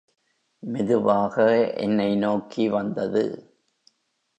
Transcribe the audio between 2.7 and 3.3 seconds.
வந்தது.